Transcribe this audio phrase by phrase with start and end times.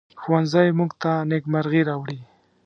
[0.21, 2.19] ښوونځی موږ ته نیکمرغي راوړي